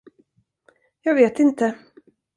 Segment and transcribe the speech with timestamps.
[1.01, 1.75] Jag vet inte.